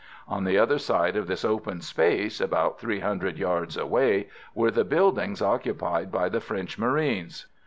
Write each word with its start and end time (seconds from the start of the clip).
On 0.27 0.45
the 0.45 0.57
other 0.57 0.79
side 0.79 1.15
of 1.15 1.27
this 1.27 1.45
open 1.45 1.79
space, 1.81 2.41
about 2.41 2.79
300 2.79 3.37
yards 3.37 3.77
away, 3.77 4.29
were 4.55 4.71
the 4.71 4.83
buildings 4.83 5.43
occupied 5.43 6.11
by 6.11 6.27
the 6.27 6.41
French 6.41 6.79
marines. 6.79 7.45